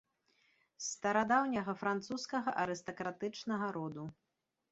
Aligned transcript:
З 0.83 0.85
старадаўняга 0.93 1.75
французскага 1.81 2.55
арыстакратычнага 2.63 3.67
роду. 3.79 4.03